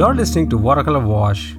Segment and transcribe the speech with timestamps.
[0.00, 1.56] You're listening to Watercolor Wash,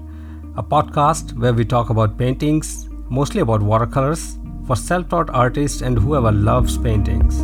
[0.58, 5.96] a podcast where we talk about paintings, mostly about watercolors, for self taught artists and
[5.96, 7.38] whoever loves paintings.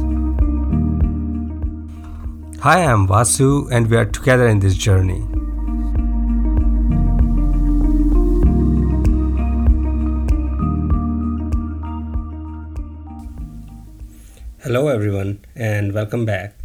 [2.63, 5.21] Hi, I'm Vasu, and we are together in this journey.
[14.63, 16.57] Hello, everyone, and welcome back.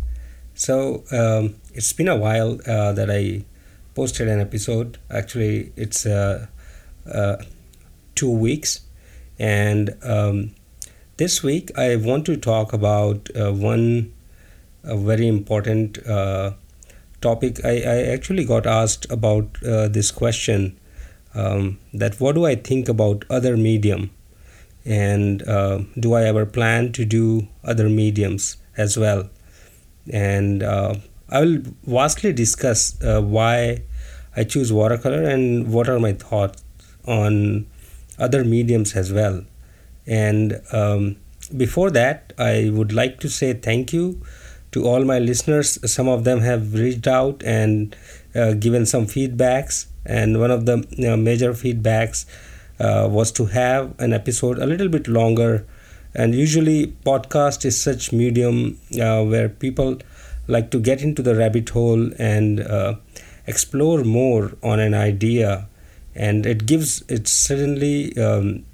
[0.55, 3.45] So, um, it's been a while uh, that I
[3.95, 4.99] posted an episode.
[5.11, 6.47] Actually, it's uh,
[7.11, 7.37] uh,
[8.15, 8.81] two weeks,
[9.39, 10.55] and um,
[11.17, 14.13] this week I want to talk about uh, one
[14.85, 16.53] very important uh,
[17.21, 17.65] topic.
[17.65, 20.79] I, I actually got asked about uh, this question
[21.35, 24.11] um, that what do I think about other medium,
[24.85, 29.29] and uh, do I ever plan to do other mediums as well,
[30.11, 30.63] and
[31.33, 33.83] I will vastly discuss uh, why
[34.37, 36.63] I choose watercolor and what are my thoughts
[37.07, 37.67] on
[38.19, 39.43] other mediums as well.
[40.07, 41.17] And um,
[41.57, 44.23] before that, I would like to say thank you
[44.73, 45.79] to all my listeners.
[45.91, 47.97] Some of them have reached out and
[48.35, 52.27] uh, given some feedbacks, and one of the you know, major feedbacks
[52.79, 55.67] uh, was to have an episode a little bit longer.
[56.15, 59.99] And usually, podcast is such medium uh, where people
[60.47, 62.95] like to get into the rabbit hole and uh,
[63.47, 65.69] explore more on an idea.
[66.15, 68.65] And it gives it's certainly um,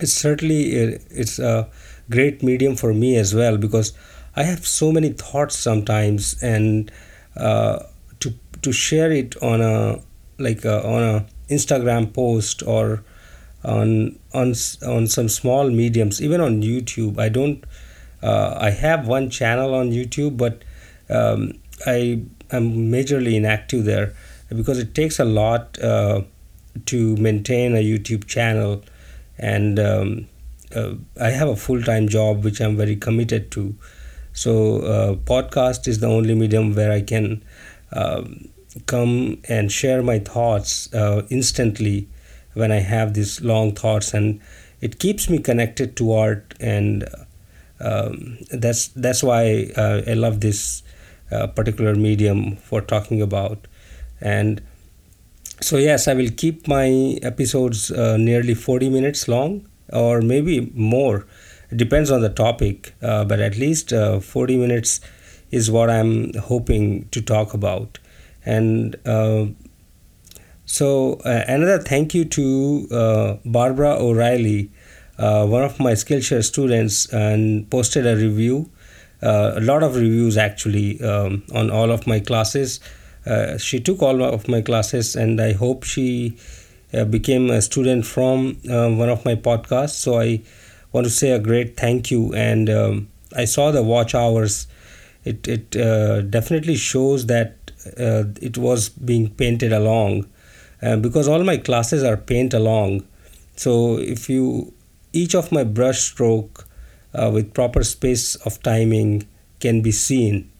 [0.00, 1.68] it's certainly uh, it's a
[2.10, 3.92] great medium for me as well because
[4.36, 6.90] I have so many thoughts sometimes and
[7.36, 7.80] uh,
[8.20, 10.00] to to share it on a
[10.38, 13.02] like a, on a Instagram post or
[13.64, 14.54] on on
[14.86, 17.18] on some small mediums even on YouTube.
[17.18, 17.64] I don't
[18.22, 20.62] uh, I have one channel on YouTube but
[21.08, 21.52] um,
[21.86, 24.14] I am majorly inactive there
[24.48, 26.22] because it takes a lot uh,
[26.86, 28.82] to maintain a YouTube channel,
[29.38, 30.28] and um,
[30.74, 33.74] uh, I have a full time job which I'm very committed to.
[34.32, 37.42] So, uh, podcast is the only medium where I can
[37.92, 38.48] um,
[38.86, 42.08] come and share my thoughts uh, instantly
[42.52, 44.40] when I have these long thoughts, and
[44.80, 47.08] it keeps me connected to art, and
[47.80, 50.82] um, that's that's why uh, I love this
[51.30, 53.66] uh, particular medium for talking about.
[54.20, 54.62] And
[55.60, 61.26] so yes i will keep my episodes uh, nearly 40 minutes long or maybe more.
[61.70, 65.00] It depends on the topic uh, but at least uh, 40 minutes
[65.50, 67.98] is what i'm hoping to talk about.
[68.44, 69.46] And uh,
[70.66, 74.70] so uh, another thank you to uh, barbara o'reilly
[75.16, 78.70] one of my skillshare students and posted a review
[79.22, 82.80] a lot of reviews actually um, on all of my classes
[83.26, 86.36] uh, she took all of my classes, and I hope she
[86.94, 89.96] uh, became a student from uh, one of my podcasts.
[89.96, 90.42] So I
[90.92, 92.32] want to say a great thank you.
[92.34, 94.68] And um, I saw the watch hours.
[95.24, 100.26] It it uh, definitely shows that uh, it was being painted along,
[101.00, 103.04] because all my classes are paint along.
[103.56, 104.72] So if you
[105.12, 106.65] each of my brush stroke
[107.32, 109.26] with proper space of timing
[109.60, 110.50] can be seen.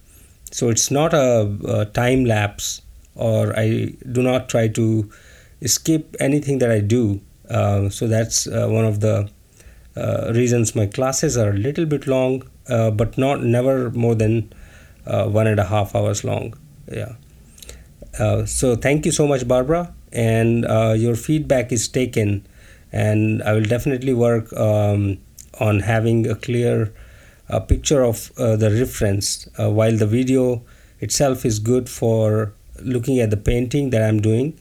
[0.50, 2.82] So it's not a, a time lapse
[3.16, 5.10] or i do not try to
[5.64, 7.20] skip anything that i do.
[7.50, 9.28] Uh, so that's uh, one of the
[9.96, 14.52] uh, reasons my classes are a little bit long uh, but not never more than
[15.06, 16.54] uh, one and a half hours long.
[16.90, 17.14] Yeah.
[18.18, 20.64] Uh, so thank you so much barbara and
[20.98, 22.46] your feedback is taken
[22.92, 25.18] and i will definitely work um,
[25.60, 26.92] on having a clear
[27.48, 30.62] a picture of uh, the reference uh, while the video
[31.00, 32.52] itself is good for
[32.82, 34.58] looking at the painting that I'm doing.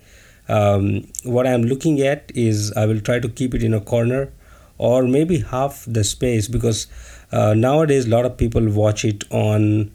[0.47, 4.31] Um, what I'm looking at is I will try to keep it in a corner
[4.77, 6.87] or maybe half the space because
[7.31, 9.91] uh, nowadays a lot of people watch it on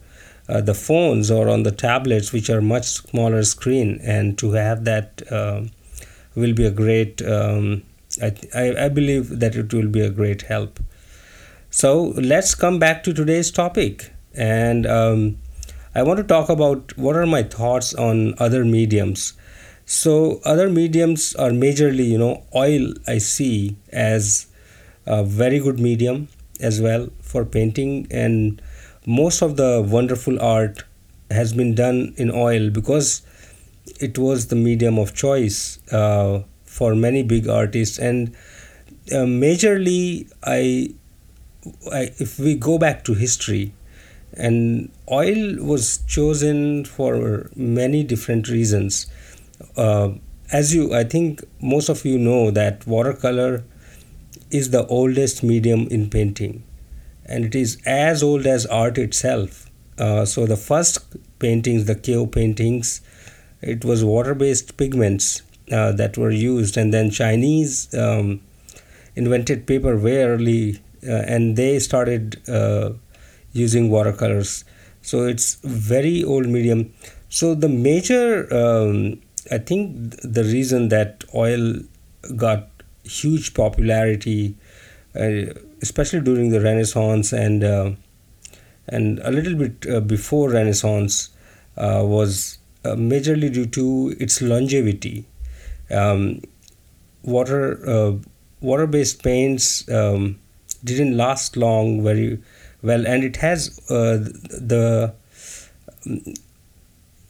[0.49, 4.85] uh, the phones or on the tablets which are much smaller screen and to have
[4.85, 5.63] that uh,
[6.35, 7.83] will be a great um,
[8.21, 10.81] I, I, I believe that it will be a great help
[11.71, 14.13] so let's come back to today's topic.
[14.35, 15.39] And um,
[15.95, 19.35] I want to talk about what are my thoughts on other mediums.
[19.87, 24.47] So, other mediums are majorly, you know, oil I see as
[25.07, 26.29] a very good medium
[26.61, 28.07] as well for painting.
[28.11, 28.63] And
[29.07, 30.85] most of the wonderful art
[31.31, 33.23] has been done in oil because
[34.01, 37.99] it was the medium of choice uh, for many big artists.
[37.99, 38.35] And
[39.11, 40.95] uh, majorly, I
[41.65, 43.75] if we go back to history,
[44.35, 49.07] and oil was chosen for many different reasons.
[49.77, 50.11] uh,
[50.53, 53.65] as you, I think most of you know that watercolor
[54.51, 56.65] is the oldest medium in painting,
[57.25, 59.71] and it is as old as art itself.
[59.97, 60.99] Uh, so the first
[61.39, 63.01] paintings, the cave paintings,
[63.61, 68.41] it was water-based pigments uh, that were used, and then Chinese um,
[69.15, 72.91] invented paper very early, and they started uh,
[73.53, 74.65] using watercolors.
[75.03, 76.93] So it's very old medium.
[77.29, 79.21] So the major, um,
[79.51, 81.81] I think, the reason that oil
[82.37, 82.69] got
[83.05, 84.57] huge popularity,
[85.15, 87.93] uh, especially during the Renaissance and uh,
[88.89, 91.31] and a little bit uh, before Renaissance,
[91.77, 95.27] uh, was uh, majorly due to its longevity.
[95.91, 96.43] Um,
[97.23, 98.13] water uh,
[98.61, 100.39] water-based paints um,
[100.85, 102.43] didn't last long very
[102.83, 105.15] well, and it has the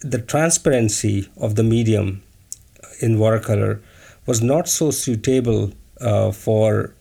[0.01, 2.23] the transparency of the medium
[3.01, 3.81] in watercolor
[4.27, 6.95] was not so suitable uh, for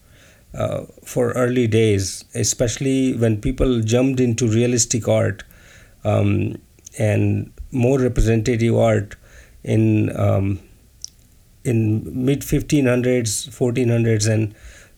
[0.53, 5.43] uh, for early days, especially when people jumped into realistic art
[6.03, 6.55] um,
[6.97, 9.15] and more representative art
[9.63, 10.59] in um,
[11.63, 14.55] in mid 1500s, 1400s, and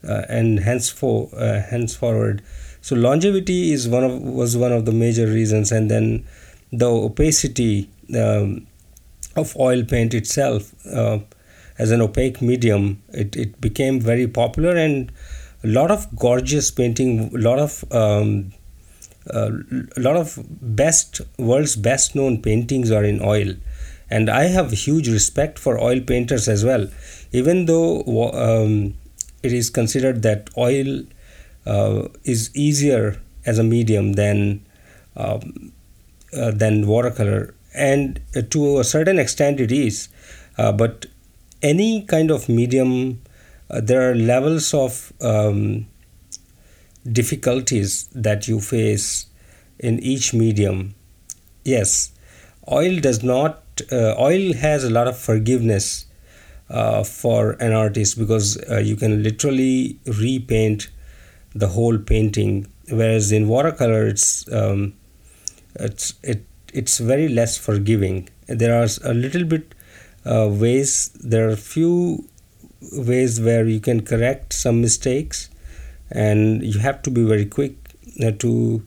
[0.08, 2.42] uh, and henceforth, uh, henceforward.
[2.82, 6.26] So longevity is one of was one of the major reasons, and then
[6.72, 8.68] the opacity um,
[9.36, 11.20] of oil paint itself uh,
[11.78, 15.12] as an opaque medium, it, it became very popular and
[15.64, 18.52] a lot of gorgeous painting, a lot of um,
[19.30, 19.52] uh,
[19.98, 23.54] a lot of best world's best known paintings are in oil
[24.10, 26.88] and i have huge respect for oil painters as well
[27.32, 28.02] even though
[28.34, 28.96] um,
[29.44, 31.04] it is considered that oil
[31.66, 34.66] uh, is easier as a medium than
[35.16, 35.72] um,
[36.34, 37.54] uh, than watercolor.
[37.74, 40.10] And to a certain extent it is
[40.58, 41.06] uh, but
[41.62, 43.22] any kind of medium
[43.70, 45.88] uh, there are levels of um,
[47.10, 49.28] difficulties that you face
[49.80, 50.94] in each medium.
[51.64, 52.12] Yes
[52.70, 56.06] oil does not uh, oil has a lot of forgiveness
[56.72, 60.90] uh, for an artist because uh, you can literally repaint
[61.54, 62.68] the whole painting.
[62.90, 64.94] Whereas in watercolor it's um,
[65.76, 68.30] it's it it's very less forgiving.
[68.48, 69.76] There are a little bit
[70.26, 72.28] uh, ways there are few
[72.94, 75.50] ways where you can correct some mistakes
[76.10, 77.76] and you have to be very quick
[78.24, 78.86] uh, to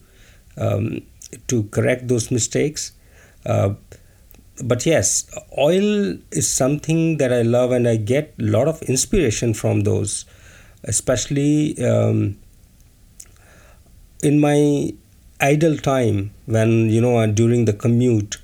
[0.57, 1.01] um,
[1.47, 2.91] to correct those mistakes.
[3.45, 3.73] Uh,
[4.63, 9.53] but yes oil is something that i love and i get a lot of inspiration
[9.53, 10.25] from those
[10.83, 12.37] especially um,
[14.21, 14.93] in my
[15.41, 18.37] idle time when you know during the commute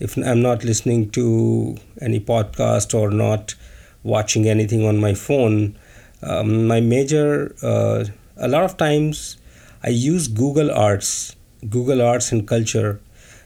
[0.00, 3.54] if i'm not listening to any podcast or not
[4.02, 5.76] watching anything on my phone
[6.22, 8.04] um, my major uh,
[8.36, 9.36] a lot of times
[9.84, 11.36] i use google arts
[11.68, 13.00] google arts and culture.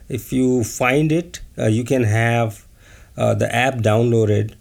[0.08, 2.66] If you find it uh, you can have
[3.16, 4.54] uh, the app downloaded.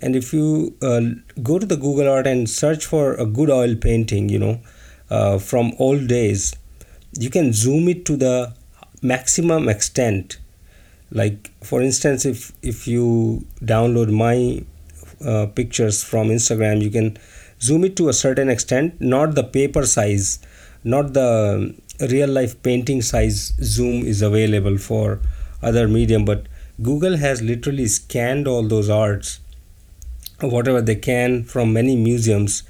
[0.00, 1.00] And if you uh,
[1.42, 4.60] go to the google art and search for a good oil painting you know
[5.10, 6.54] uh, from old days
[7.18, 8.54] you can zoom it to the
[9.02, 10.38] maximum extent.
[11.10, 14.64] Like for instance if if you download my
[15.24, 17.16] uh, pictures from instagram you can
[17.60, 20.38] zoom it to a certain extent not the paper size
[20.84, 21.74] not the
[22.10, 25.18] real life painting size zoom is available for
[25.62, 26.46] other medium but
[26.82, 29.40] google has literally scanned all those arts
[30.40, 32.62] whatever they can from many museums.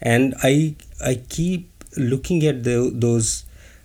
[0.00, 0.74] And i
[1.04, 3.44] i keep looking at the, those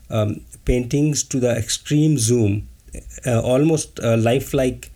[0.09, 2.67] um, paintings to the extreme zoom,
[3.25, 4.91] uh, almost uh, lifelike,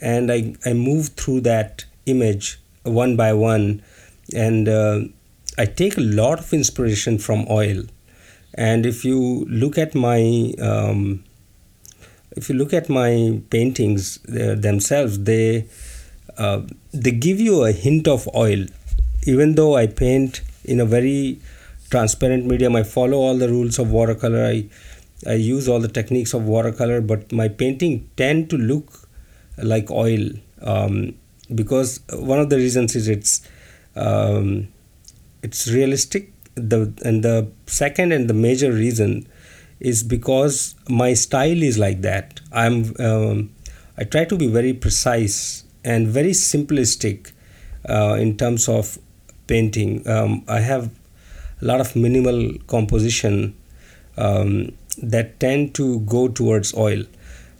[0.00, 3.82] and I, I move through that image one by one,
[4.34, 5.00] and uh,
[5.56, 7.84] I take a lot of inspiration from oil.
[8.54, 11.22] And if you look at my um,
[12.38, 15.66] if you look at my paintings uh, themselves, they
[16.36, 16.60] uh,
[16.92, 18.64] they give you a hint of oil,
[19.24, 21.40] even though I paint in a very
[21.90, 24.44] transparent medium i follow all the rules of watercolor.
[24.44, 24.56] I
[25.26, 29.08] i use all the techniques of watercolor but my painting tend to look
[29.72, 30.28] like oil
[30.72, 31.14] um,
[31.54, 33.32] because one of the reasons is it's
[33.96, 34.68] um,
[35.42, 36.32] it's realistic.
[36.54, 39.26] The and the second and the major reason
[39.80, 43.50] is because my style is like that i'm um,
[43.96, 47.32] i try to be very precise and very simplistic
[47.88, 48.98] uh, in terms of
[49.46, 50.90] painting um, i have
[51.60, 53.54] a lot of minimal composition
[54.16, 57.04] um, that tend to go towards oil.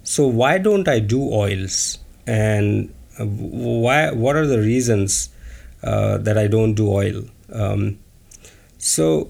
[0.03, 1.97] So why don't I do oils?
[2.27, 5.29] And uh, why what are the reasons
[5.83, 7.23] uh, that I don't do oil
[7.53, 7.97] um,
[8.77, 9.29] so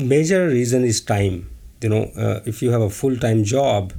[0.00, 1.50] major reason is time.
[1.82, 3.92] You know uh, if you have a full-time job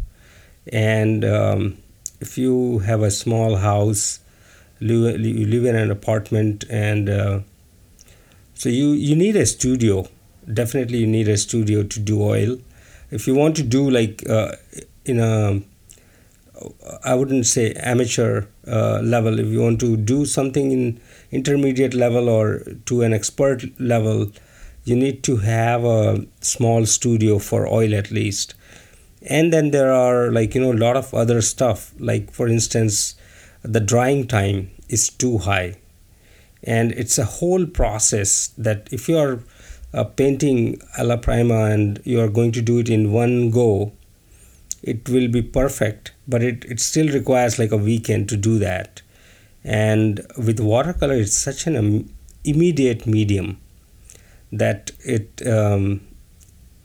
[0.71, 1.77] and um,
[2.19, 4.19] if you have a small house
[4.79, 7.39] you live in an apartment and uh,
[8.53, 10.07] so you you need a studio.
[10.51, 12.57] Definitely you need a studio to do oil.
[13.11, 14.53] If you want to do like uh,
[15.05, 15.61] in a
[17.03, 19.39] I wouldn't say amateur uh, level.
[19.39, 20.99] If you want to do something in
[21.31, 24.31] intermediate level or to an expert level,
[24.83, 28.55] you need to have a small studio for oil at least.
[29.21, 31.93] And then there are like you know a lot of other stuff.
[31.99, 33.15] Like for instance,
[33.61, 35.75] the drying time is too high,
[36.63, 39.43] and it's a whole process that if you are
[39.93, 43.91] uh, painting alla prima and you are going to do it in one go
[44.81, 49.01] it will be perfect but it, it still requires like a weekend to do that
[49.63, 52.09] and with watercolor it's such an um,
[52.43, 53.59] immediate medium
[54.51, 56.01] that it um,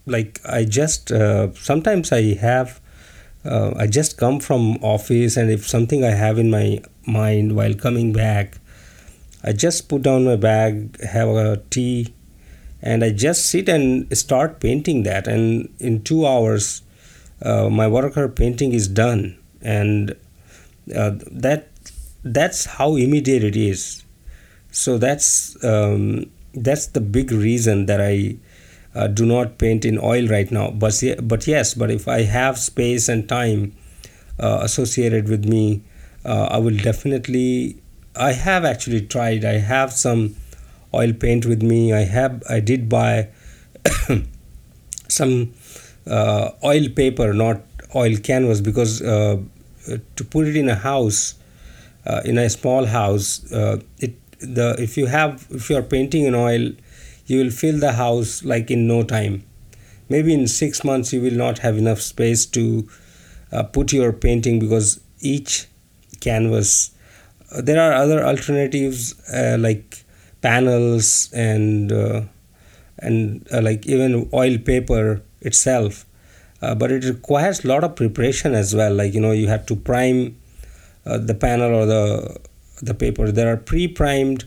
[0.06, 2.80] like i just uh, sometimes i have
[3.44, 7.74] uh, i just come from office and if something i have in my mind while
[7.74, 8.58] coming back
[9.44, 12.12] i just put down my bag have a tea
[12.82, 15.26] and i just sit and start painting that.
[15.26, 16.82] And in two hours
[17.42, 19.38] uh, my watercolor painting is done.
[19.60, 20.12] And
[20.94, 21.68] uh, that
[22.22, 24.04] that's how immediate it is.
[24.70, 28.36] So that's um, that's the big reason that I
[28.94, 30.70] uh, do not paint in oil right now.
[30.70, 33.76] But but yes but if I have space and time
[34.38, 35.82] uh, associated with me
[36.24, 37.80] uh, I will definitely
[38.16, 39.44] I have actually tried.
[39.44, 40.36] I have some
[40.94, 41.92] oil paint with me.
[41.92, 43.28] I have I did buy
[45.08, 45.54] some
[46.06, 47.60] uh, oil paper, not
[47.94, 49.40] oil canvas, because uh,
[50.16, 51.34] to put it in a house,
[52.06, 56.24] uh, in a small house, uh, it the if you have if you are painting
[56.24, 56.72] in oil,
[57.26, 59.44] you will fill the house like in no time.
[60.08, 62.88] Maybe in six months you will not have enough space to
[63.52, 65.66] uh, put your painting because each
[66.20, 66.92] canvas.
[67.52, 69.14] Uh, there are other alternatives
[69.58, 70.04] like
[70.42, 71.92] panels and
[72.98, 76.06] and like even oil paper itself
[76.62, 79.66] uh, but it requires a lot of preparation as well like you know you have
[79.66, 80.36] to prime
[81.04, 82.36] uh, the panel or the
[82.82, 84.44] the paper there are pre-primed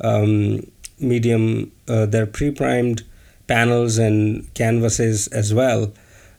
[0.00, 0.66] um,
[0.98, 3.02] medium uh, there are pre-primed
[3.48, 5.92] panels and canvases as well.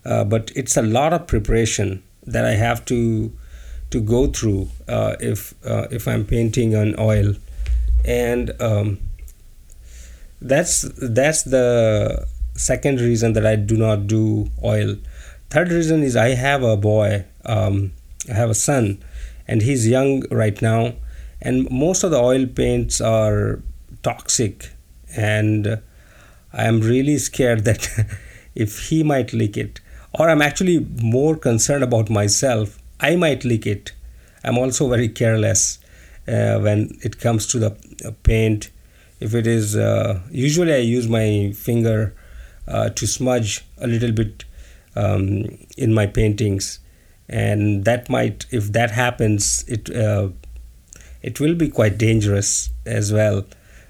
[0.06, 3.34] Uh, but it's a lot of preparation that I have to
[3.92, 7.34] to go through uh, if uh, if I'm painting on oil.
[8.06, 9.00] And um,
[10.42, 14.96] that's that's the second reason that I do not do oil.
[15.50, 17.92] Third reason is I have a boy, um,
[18.30, 19.04] I have a son,
[19.48, 20.94] and he's young right now,
[21.42, 23.62] and most of the oil paints are
[24.04, 24.72] toxic,
[25.16, 25.82] and
[26.54, 27.88] I am really scared that
[28.56, 29.80] if he might leak it,
[30.14, 33.94] or I'm actually more concerned about myself, I might leak it.
[34.44, 35.80] I'm also very careless
[36.28, 37.72] uh, when it comes to the
[38.06, 38.72] uh, paint.
[39.20, 42.16] If it is, uh, usually I use my finger
[42.68, 44.46] uh, to smudge a little bit
[44.96, 45.46] um,
[45.78, 46.80] in my paintings
[47.30, 50.30] and that might if that happens it uh,
[51.22, 53.46] it will be quite dangerous as well.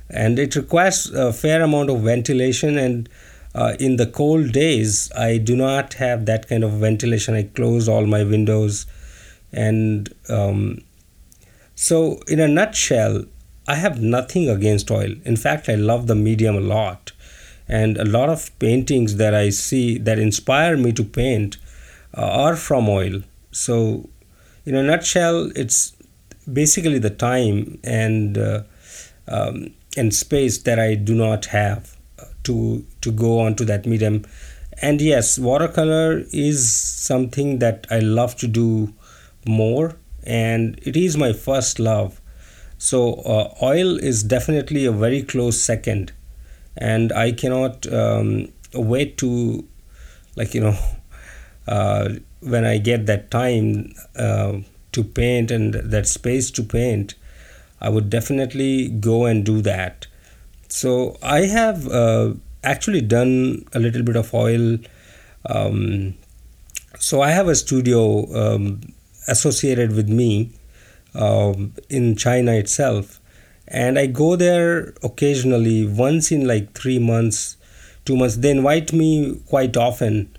[0.10, 2.78] And it requires a fair amount of ventilation.
[2.78, 3.08] And
[3.54, 7.36] uh, in the cold days i do not have that kind of ventilation.
[7.36, 8.86] I close all my windows.
[9.52, 10.84] And um,
[11.76, 13.26] so in a nutshell
[13.68, 15.16] i have nothing against oil.
[15.26, 17.12] In fact i love the medium a lot.
[17.68, 21.58] And a lot of paintings that i see that inspire me to paint
[22.18, 23.22] uh, are from oil.
[23.52, 24.10] So
[24.66, 25.94] in a nutshell it's
[26.54, 28.64] basically the time and uh,
[29.28, 33.86] um, and space that i do not have uh, to to go on to that
[33.86, 34.26] medium.
[34.82, 38.94] And yes watercolor is something that i love to do
[39.46, 42.22] more and it is my first love.
[42.78, 46.14] So uh, oil is definitely a very close second
[46.78, 49.68] and I cannot um, wait to
[50.36, 50.78] like you know
[51.68, 54.60] uh, when I get that time uh,
[55.00, 57.16] to paint and that space to paint
[57.82, 60.08] I would definitely go and do that
[60.68, 64.78] so I have uh, actually done a little bit of oil
[65.46, 66.16] um,
[66.98, 68.04] so I have a studio
[68.36, 68.82] um,
[69.28, 70.52] associated with me
[71.16, 73.20] um, in China itself
[73.70, 77.56] and I go there occasionally, once in like three months,
[78.04, 78.38] two months.
[78.38, 80.36] They invite me quite often,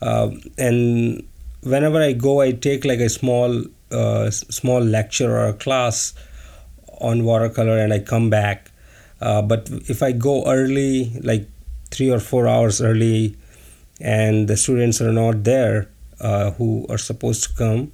[0.00, 1.24] uh, and
[1.62, 6.14] whenever I go, I take like a small a small lecture or a class
[7.00, 8.70] on watercolor and I come back.
[9.20, 11.48] Uh, but if I go early, like
[11.90, 13.36] three or four hours early,
[14.00, 15.88] and the students are not there
[16.20, 17.92] uh, who are supposed to come,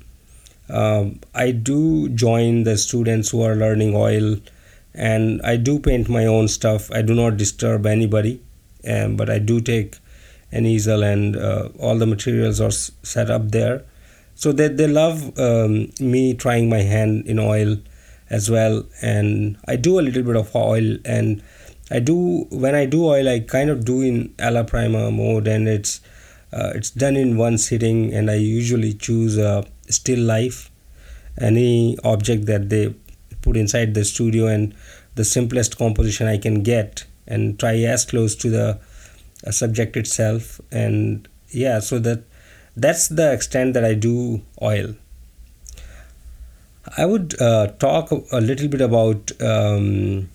[0.70, 4.36] um, I do join the students who are learning oil
[4.94, 6.90] and I do paint my own stuff.
[6.90, 8.40] I do not disturb anybody,
[8.86, 9.96] um, but I do take
[10.50, 13.84] an easel and uh, all the materials are set up there.
[14.38, 17.76] So they, they love um, me trying my hand in oil
[18.30, 18.84] as well.
[19.02, 20.96] And I do a little bit of oil.
[21.04, 21.42] And
[21.90, 25.48] I do when I do oil I kind of do in alla prima mode.
[25.48, 26.00] And it's
[26.52, 28.14] uh, it's done in one sitting.
[28.14, 30.70] And I usually choose a still life.
[31.40, 32.94] Any object that they
[33.42, 34.72] put inside the studio and
[35.16, 38.78] the simplest composition I can get and try as close to the
[39.44, 40.60] uh, subject itself.
[40.70, 42.22] And yeah so that
[42.78, 44.94] that's the extent that I do oil.
[46.96, 50.30] I would uh, talk a little bit about um,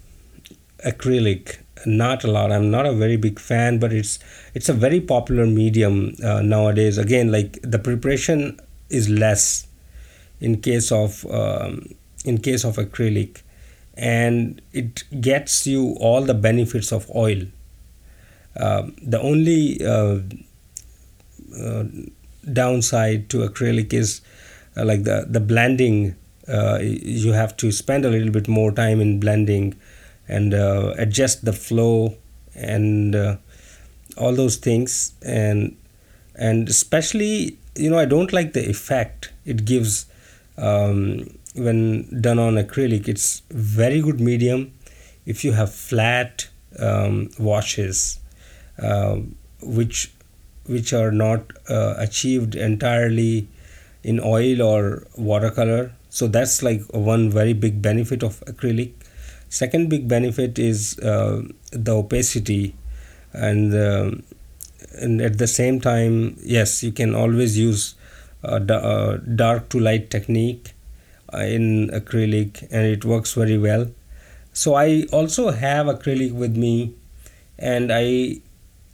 [0.85, 1.59] acrylic.
[1.85, 2.51] Not a lot.
[2.51, 4.19] I'm not a very big fan but it's
[4.53, 6.97] it's a very popular medium uh, nowadays.
[6.97, 8.59] Again like the preparation
[8.89, 9.67] is less
[10.39, 13.41] in case of um, in case of acrylic.
[13.95, 17.43] And it gets you all the benefits of oil.
[18.55, 20.19] Uh, the only uh,
[21.59, 21.83] uh,
[22.51, 24.21] downside to acrylic is
[24.77, 26.15] uh, like the the blending
[26.47, 29.75] uh, you have to spend a little bit more time in blending
[30.27, 32.15] and uh, adjust the flow
[32.55, 33.15] and
[34.17, 35.13] all those things.
[35.21, 35.77] And
[36.35, 40.07] and especially you know i don't like the effect it gives
[40.57, 43.07] um, when done on acrylic.
[43.07, 44.73] It's very good medium
[45.25, 46.47] if you have flat
[46.79, 48.19] um, washes
[48.79, 49.17] uh,
[49.61, 50.11] which
[50.65, 53.47] which are not uh, achieved entirely
[54.03, 55.93] in oil or watercolor.
[56.09, 58.93] So that's like one very big benefit of acrylic.
[59.49, 62.75] Second big benefit is uh, the opacity.
[63.33, 64.11] And uh,
[64.95, 67.95] and at the same time yes you can always use
[68.43, 70.73] uh, dark to light technique
[71.33, 73.87] uh, in acrylic and it works very well.
[74.53, 76.93] So i also have acrylic with me
[77.57, 78.37] and i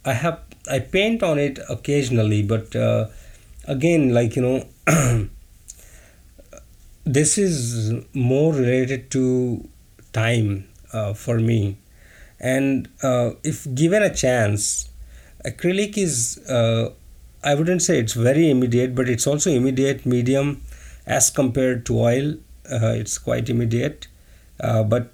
[0.04, 3.06] i have i paint on it occasionally but uh,
[3.66, 4.66] again like you know
[7.04, 9.68] this is more related to
[10.12, 11.76] time uh, for me
[12.38, 14.88] and uh, if given a chance
[15.44, 16.90] acrylic is uh,
[17.42, 20.62] I wouldn't say it's very immediate, but it's also immediate medium
[21.06, 22.34] as compared to oil.
[22.70, 24.08] Uh, it's quite immediate,
[24.60, 25.10] uh, but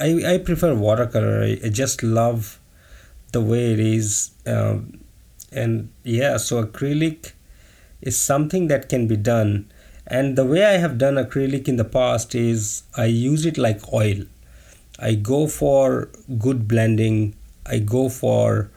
[0.00, 1.42] I, I prefer watercolor.
[1.42, 2.58] I, I, just love
[3.34, 5.04] the way it is, um,
[5.52, 7.32] and yeah, so acrylic
[8.00, 9.70] is something that can be done.
[10.06, 13.92] And the way I have done acrylic in the past is I use it like
[13.92, 14.24] oil.
[14.98, 17.34] I go for good blending.
[17.66, 18.70] I go for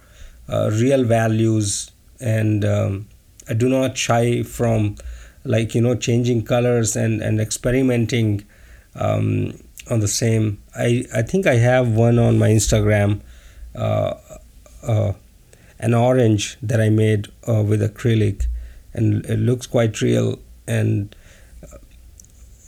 [0.50, 3.08] uh, real values and um,
[3.50, 4.96] I do not shy from
[5.43, 8.46] like you know changing colors and and experimenting
[8.96, 9.58] um,
[9.89, 13.22] on the same I, I think I have one on my Instagram
[13.76, 14.15] uh,
[14.88, 15.13] uh,
[15.80, 18.45] an orange that I made uh, with acrylic
[18.93, 20.39] and it looks quite real.
[20.67, 21.15] And
[21.63, 21.78] uh,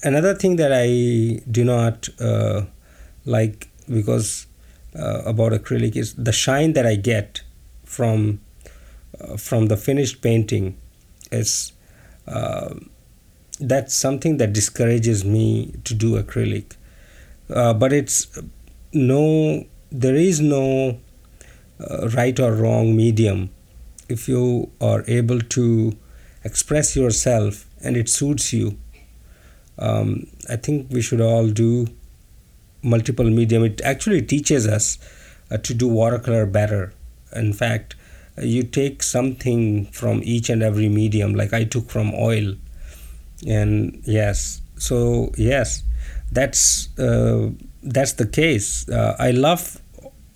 [0.03, 2.65] another thing that I do not uh,
[3.25, 4.45] like because
[4.93, 7.41] about acrylic is the shine that I get
[7.86, 8.41] from
[9.19, 10.77] uh, from the finished painting
[11.32, 11.73] is
[12.27, 12.75] uh,
[13.60, 16.75] that's something that discourages me to do acrylic.
[17.49, 18.39] Uh, but it's
[18.93, 20.99] no there is no
[21.80, 23.50] uh, right or wrong medium.
[24.08, 25.96] If you are able to
[26.44, 28.78] express yourself and it suits you
[29.78, 31.88] um, i think we should all do
[32.82, 33.63] multiple medium.
[33.63, 34.98] It actually teaches us
[35.52, 36.94] uh, to do watercolor better.
[37.36, 37.96] In fact
[38.42, 42.56] you take something from each and every medium like i took from oil.
[43.48, 45.84] And yes so yes
[46.32, 47.50] that's uh,
[47.84, 48.88] that's the case.
[48.89, 49.82] Uh, i love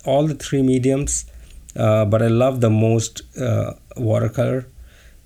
[0.05, 1.25] all the three mediums
[1.75, 4.67] uh, but i love the most uh, watercolor.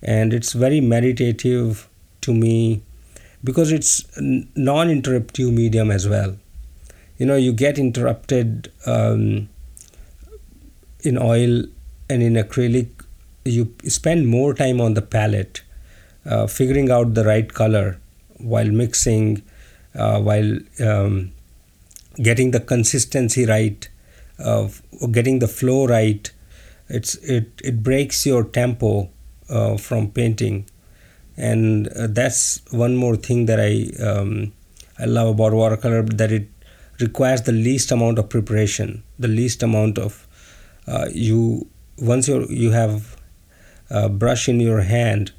[0.02, 1.90] And it's very meditative
[2.22, 2.84] to me
[3.44, 6.38] because it's non-interruptive medium as well.
[7.18, 9.50] You know you get interrupted um,
[11.02, 11.64] in oil
[12.10, 12.90] and in acrylic
[13.44, 15.62] you spend more time on the palette
[16.26, 18.00] uh, figuring out the right color
[18.38, 19.42] while mixing
[19.96, 21.32] uh, while um,
[22.22, 23.90] getting the consistency right
[24.40, 24.68] uh,
[25.12, 26.32] getting the flow right
[26.90, 29.10] it's it it breaks your tempo
[29.50, 30.70] uh, from painting
[31.36, 34.54] and uh, that's one more thing that I um,
[35.00, 36.50] I love about watercolor that it
[37.00, 40.28] requires the least amount of preparation, the least amount of
[40.88, 43.18] uh, you once you you have
[43.90, 45.32] a brush in your hand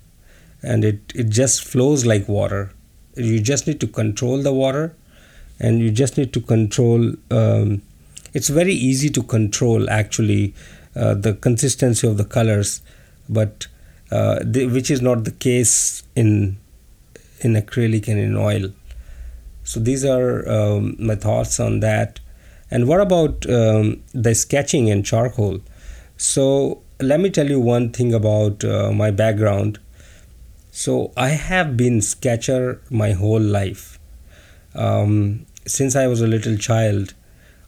[0.63, 2.73] and it, it just flows like water.
[3.17, 4.95] You just need to control the water
[5.59, 7.83] and you just need to control um,
[8.33, 10.55] it's very easy to control actually
[10.99, 12.83] uh, the consistency of the colors
[13.29, 13.67] but
[14.11, 16.59] uh, the, which is not the case in
[17.41, 18.73] in acrylic and in oil.
[19.63, 22.21] So these are um, my thoughts on that.
[22.71, 25.61] And what about um, the sketching and charcoal?
[26.17, 29.79] So let me tell you one thing about uh, my background.
[30.71, 33.99] So i have been sketcher my whole life.
[34.75, 37.13] Um, since i was a little child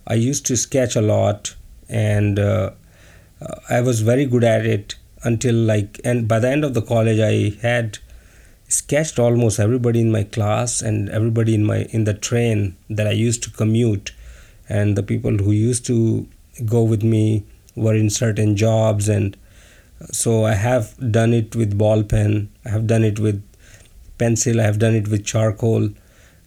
[0.06, 1.54] i used to sketch a lot
[1.88, 2.70] and uh,
[3.68, 7.18] i was very good at it until like and by the end of the college
[7.18, 7.98] i had
[8.70, 13.10] sketched almost everybody in my class and everybody in my in the train that i
[13.10, 14.12] used to commute.
[14.68, 16.28] And the people who used to
[16.64, 19.08] go with me were in certain jobs.
[19.08, 19.36] And
[20.12, 23.42] so i have done it with ball pen i have done it with
[24.16, 25.90] pencil i have done it with charcoal.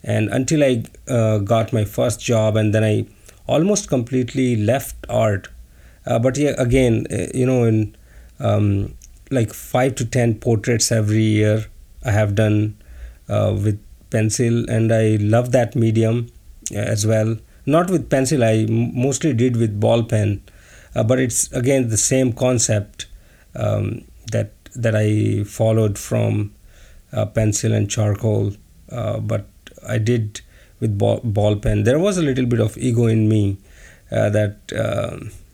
[0.04, 3.06] And until i uh, got my first job and then i
[3.48, 5.50] almost completely left art
[6.06, 7.96] uh, but yeah again uh, you know in
[8.40, 8.94] um,
[9.32, 11.66] like five to ten portraits every year
[12.06, 12.78] I have done
[13.30, 16.32] uh, with pencil, and I love that medium
[16.72, 17.38] uh, as well.
[17.66, 20.42] Not with pencil, I mostly did with ball pen,
[20.96, 23.08] uh, but it's again the same concept
[23.56, 26.54] um, that that I followed from
[27.12, 28.54] uh, pencil and charcoal,
[28.92, 29.48] uh, but
[29.88, 30.42] I did
[30.80, 31.84] with ball, ball pen.
[31.84, 33.58] There was a little bit of ego in me
[34.12, 34.58] uh, that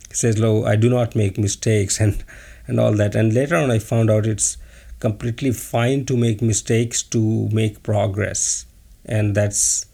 [0.10, 2.24] um, says, "Lo, I do not make mistakes," and
[2.67, 3.15] and all that.
[3.15, 4.58] And later on, I found out it's
[5.00, 8.65] completely fine to make mistakes to make progress,
[9.06, 9.86] and that's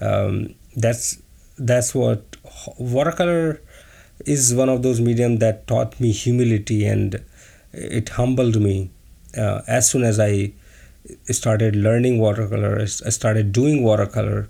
[0.00, 1.22] um, that's
[1.58, 2.36] that's what
[2.78, 3.60] watercolor
[4.24, 7.24] is one of those medium that taught me humility and
[7.72, 8.90] it humbled me
[9.36, 10.52] uh, as soon as i
[11.30, 14.48] started learning watercolor i started doing watercolor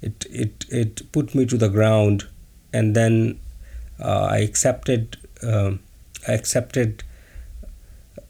[0.00, 2.28] it it it put me to the ground
[2.72, 3.38] and then
[4.00, 5.72] i accepted uh,
[6.26, 7.04] i accepted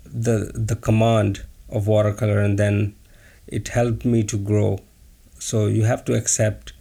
[0.04, 2.94] the the command of watercolor and then
[3.46, 4.78] it helped me to grow.
[5.38, 6.72] So you have to accept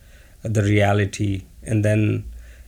[0.44, 2.26] the reality and then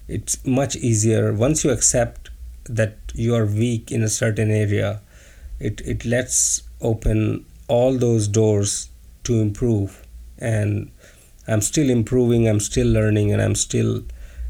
[0.07, 1.33] it's much easier.
[1.33, 2.29] Once you accept
[2.65, 5.01] that you are weak in a certain area
[5.59, 8.89] it it lets open all those doors
[9.23, 10.05] to improve.
[10.37, 10.91] And
[11.47, 14.03] i'm still improving i'm still learning and i'm still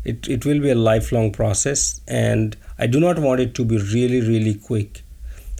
[0.03, 3.77] it, it will be a lifelong process and i do not want it to be
[3.77, 5.03] really really quick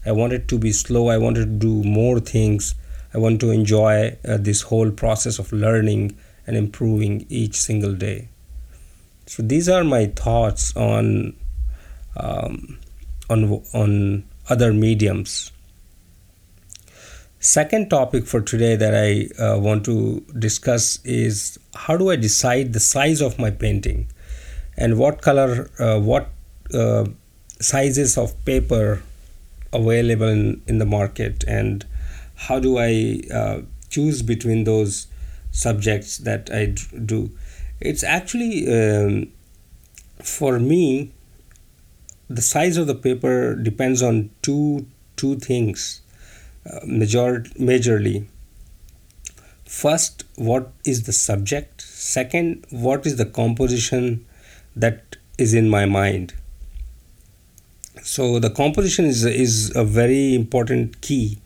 [0.06, 1.10] I want it to be slow.
[1.10, 2.76] I want to do more things.
[3.14, 8.30] I want to enjoy uh, this whole process of learning and improving each single day.
[9.26, 11.36] So these are my thoughts on
[12.18, 12.80] um,
[13.30, 15.52] on on other mediums.
[17.40, 22.74] Second topic for today that I uh, want to discuss is how do I decide
[22.74, 24.10] the size of my painting,
[24.80, 26.30] and what color, uh, what
[26.74, 27.06] uh,
[27.60, 29.04] sizes of paper
[29.72, 31.44] available in, in the market?
[31.48, 31.86] And
[32.36, 35.08] how do I uh, choose between those
[35.52, 37.32] subjects that I do.
[37.80, 39.32] It's actually um,
[40.22, 41.12] for me
[42.30, 46.02] the size of the paper depends on two two things
[46.66, 48.26] uh, major majorly.
[49.66, 51.82] First what is the subject?
[51.82, 54.26] Second what is the composition
[54.80, 56.34] that is in my mind
[58.04, 61.40] so the composition is is a very important key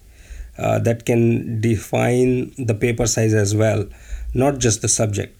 [0.57, 3.85] uh, that can define the paper size as well,
[4.33, 5.37] not just the subject.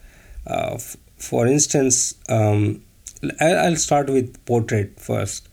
[0.48, 2.82] Uh, f- for instance, um,
[3.40, 5.50] I'll start with portrait first.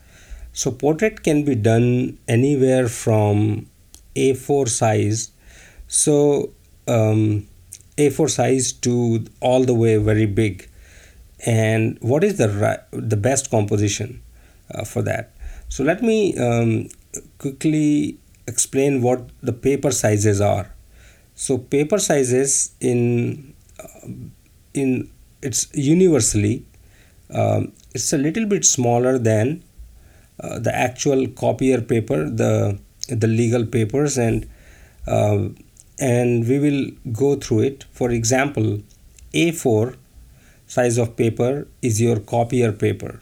[0.53, 3.66] So portrait can be done anywhere from
[4.16, 5.31] A4 size,
[5.87, 6.53] so
[6.88, 7.46] um,
[7.98, 10.69] A4 size to all the way very big.
[11.46, 14.22] And what is the the best composition
[14.74, 15.33] uh, for that?
[15.68, 16.88] So let me um,
[17.38, 20.74] quickly explain what the paper sizes are.
[21.35, 24.09] So paper sizes in uh,
[24.74, 25.11] in
[25.42, 26.66] it's universally
[27.33, 29.62] um, it's a little bit smaller than
[30.40, 34.48] uh, the actual copier paper, the the legal papers, and
[35.07, 35.48] uh,
[35.98, 37.85] and we will go through it.
[37.92, 38.81] For example,
[39.35, 39.96] A4
[40.76, 41.52] size of paper
[41.90, 43.12] is your copier paper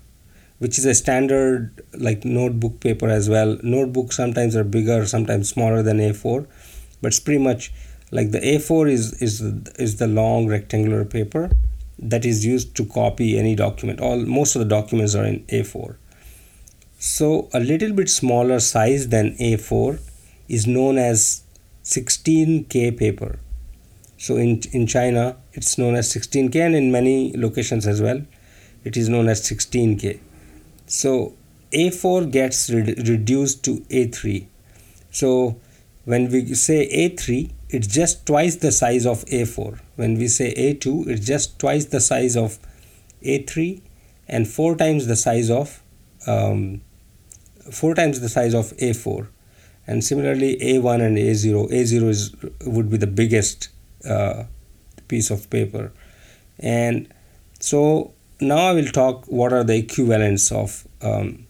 [0.64, 5.82] which is a standard like notebook paper as well notebooks sometimes are bigger sometimes smaller
[5.90, 6.46] than a4
[7.00, 7.70] but it's pretty much
[8.10, 9.40] like the A4 is is
[9.78, 11.50] is the long rectangular paper
[11.98, 14.00] that is used to copy any document.
[14.00, 15.96] All most of the documents are in A4.
[16.98, 20.00] So a little bit smaller size than A4
[20.48, 21.42] is known as
[21.84, 23.38] 16K paper.
[24.18, 28.22] So in in China it's known as 16K and in many locations as well
[28.84, 30.20] it is known as 16K.
[30.86, 31.34] So
[31.72, 34.46] A4 gets re- reduced to A3.
[35.10, 35.60] So
[36.04, 39.78] when we say A3 it's just twice the size of A4.
[39.96, 42.58] When we say A2, it's just twice the size of
[43.22, 43.82] A3
[44.26, 45.82] and four times the size of
[46.26, 46.80] um,
[47.70, 49.28] four times the size of A4.
[49.86, 51.70] And similarly, A1 and A0.
[51.70, 53.68] A0 is would be the biggest
[54.04, 54.44] uh,
[55.08, 55.92] piece of paper.
[56.58, 57.12] And
[57.60, 61.46] so now I will talk what are the equivalents of um,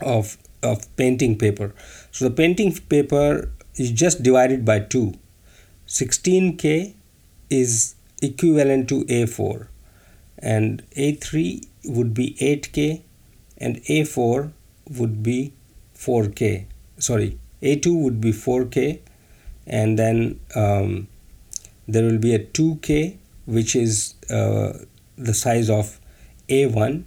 [0.00, 1.74] of of painting paper.
[2.10, 5.14] So the painting paper is just divided by two
[5.86, 6.94] 16K
[7.50, 9.68] is equivalent to A4
[10.38, 13.02] and A3 would be 8K
[13.58, 14.52] and A4
[14.98, 15.52] would be
[15.94, 16.66] 4K.
[16.98, 19.00] Sorry, A2 would be 4K
[19.66, 21.08] and then um,
[21.86, 24.78] there will be a 2K which is uh,
[25.16, 26.00] the size of
[26.48, 27.04] A1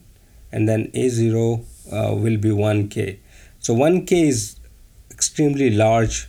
[0.51, 3.19] and then A0 uh, will be 1K.
[3.59, 4.59] So 1K is
[5.11, 6.27] extremely large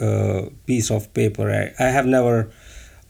[0.00, 1.50] uh, piece of paper.
[1.50, 2.50] I, I have never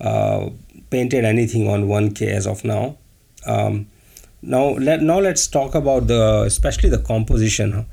[0.00, 0.50] uh,
[0.90, 2.98] painted anything on 1K as of now.
[3.46, 3.88] Um,
[4.42, 7.86] now let now let's talk about the especially the composition.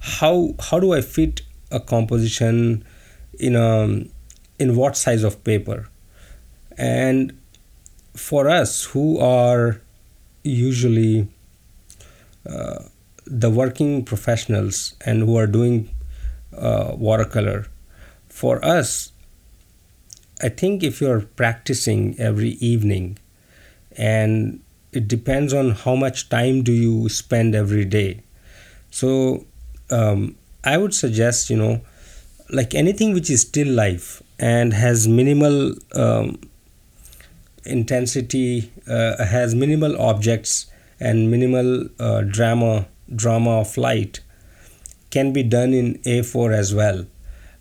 [0.00, 2.84] How how do I fit a composition
[3.40, 4.04] in a
[4.58, 5.88] in what size of paper?
[6.76, 7.38] And
[8.14, 9.80] for us who are
[10.42, 11.28] usually
[12.48, 12.84] uh,
[13.26, 15.90] the working professionals and who are doing
[16.56, 17.66] uh, watercolor
[18.28, 19.12] for us,
[20.42, 23.18] I think if you're practicing every evening
[23.96, 24.60] and
[24.92, 28.22] it depends on how much time do you spend every day.
[28.90, 29.46] So
[29.90, 31.80] um, I would suggest, you know,
[32.50, 36.38] like anything which is still life and has minimal um,
[37.66, 40.66] intensity, uh, has minimal objects
[40.98, 44.20] and minimal uh, drama drama of light
[45.10, 47.06] can be done in A4 as well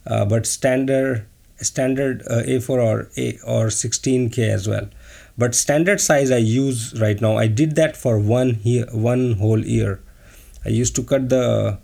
[0.06, 1.26] uh, but standard
[1.58, 4.90] standard uh, A4 or A or 16K as well.
[5.38, 7.38] But standard size I use right now.
[7.38, 10.02] I did that for one year, one whole year.
[10.66, 11.80] I used to cut the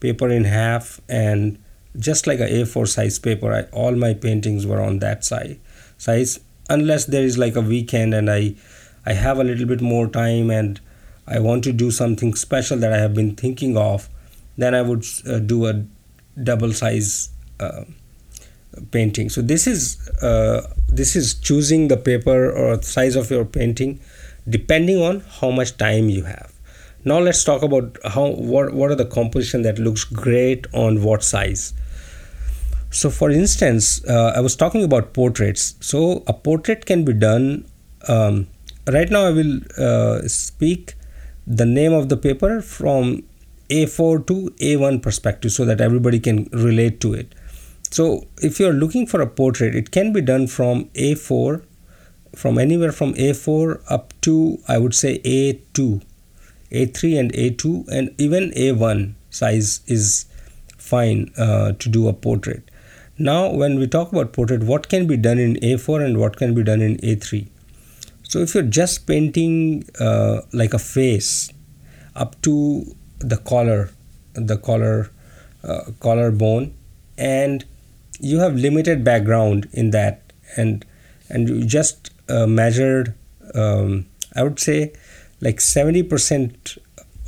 [0.00, 1.58] paper in half and
[1.98, 5.56] just like a A4 size paper, I, all my paintings were on that size
[5.98, 8.54] size unless there is like a weekend and I
[9.04, 10.80] I have a little bit more time and
[11.26, 14.08] I want to do something special that I have been thinking of,
[14.56, 15.84] then I would uh, do a
[16.42, 17.84] double size uh,
[18.90, 19.28] painting.
[19.28, 24.00] So this is uh, this is choosing the paper or size of your painting
[24.48, 26.52] depending on how much time you have.
[27.04, 31.22] Now let's talk about how what, what are the composition that looks great on what
[31.22, 31.72] size
[33.00, 35.74] so for instance uh, i was talking about portraits.
[35.80, 37.66] So a portrait can be done
[38.08, 38.46] um,
[38.96, 40.94] right now i will uh, speak
[41.46, 43.22] the name of the paper from
[43.68, 47.34] a4 to a1 perspective so that everybody can relate to it.
[47.90, 51.62] So if you're looking for a portrait, it can be done from A4,
[52.34, 56.02] from anywhere from A4 up to I would say A2,
[56.72, 60.26] A3 and A2, and even A1 size is
[60.76, 62.65] fine uh, to do a portrait.
[63.18, 66.54] Now, when we talk about portrait, what can be done in A4 and what can
[66.54, 67.48] be done in A3?
[68.22, 71.50] So, if you're just painting uh, like a face
[72.14, 73.90] up to the collar,
[74.34, 75.10] the collar,
[75.64, 76.74] uh, collarbone,
[77.16, 77.64] and
[78.20, 80.84] you have limited background in that and
[81.28, 83.14] and you just uh, measured
[83.54, 84.92] um, i would say
[85.40, 86.78] like 70%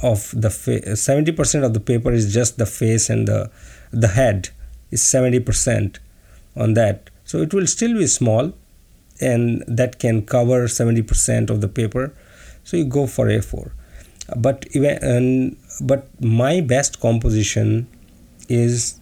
[0.03, 3.51] of the fa- 70% of the paper is just the face and the
[3.91, 4.51] the head
[4.91, 5.99] is 70%
[6.57, 7.11] on that.
[7.25, 8.53] So it will still be small
[9.21, 12.15] and that can cover 70% of the paper.
[12.65, 13.73] So you go for a4
[14.37, 17.87] but even but my best composition
[18.49, 19.01] is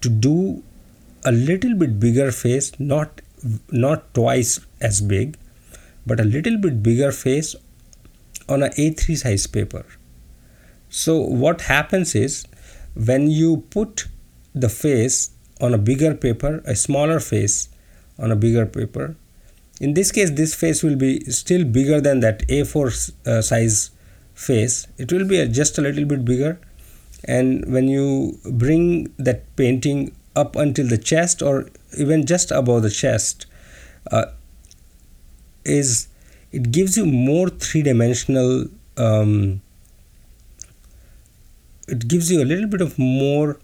[0.00, 0.62] to do
[1.24, 3.20] a little bit bigger face not
[3.70, 5.36] not twice as big
[6.04, 7.54] but a little bit bigger face
[8.48, 9.84] on a A3 size paper.
[10.88, 12.46] So what happens is
[12.94, 14.06] when you put
[14.56, 17.68] the face on a bigger paper a smaller face
[18.18, 19.14] on a bigger paper.
[19.80, 23.90] In this case this face will be still bigger than that A4 uh, size
[24.34, 24.86] face.
[24.98, 26.58] It will be just a little bit bigger.
[27.24, 32.90] And when you bring that painting up until the chest or even just above the
[32.90, 33.46] chest
[34.10, 34.26] uh,
[35.64, 36.08] is
[36.52, 38.66] it gives you more three-dimensional
[38.96, 39.60] um,
[41.88, 43.58] it gives you a little bit of more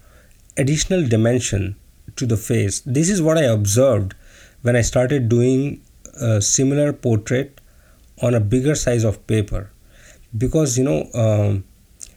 [0.57, 1.75] additional dimension
[2.15, 2.81] to the face.
[2.81, 4.13] This is what i observed
[4.61, 5.81] when i started doing
[6.21, 7.59] a similar portrait
[8.21, 9.69] on a bigger size of paper.
[10.37, 11.63] Because you know um,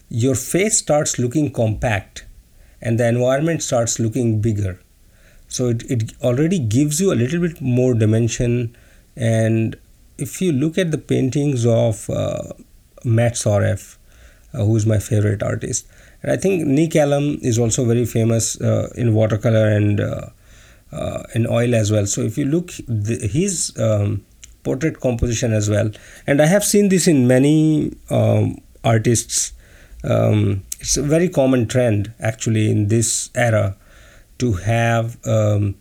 [0.08, 2.26] your face starts looking compact
[2.80, 4.78] and the environment starts looking bigger.
[5.48, 8.76] So it, it already gives you a little bit more dimension.
[9.16, 9.76] And
[10.18, 12.52] if you look at the paintings of uh,
[13.04, 13.96] Matt Soreff,
[14.52, 15.86] uh, who is my favorite artist,
[16.22, 20.28] and I think Nick Allam is also very famous uh, in watercolor and uh,
[20.92, 22.06] uh, in oil as well.
[22.06, 24.24] So if you look the, his um,
[24.64, 25.90] portrait composition as well,
[26.26, 29.52] and I have seen this in many um, artists.
[30.04, 33.76] Um, it's a very common trend actually in this era
[34.38, 35.74] to have um,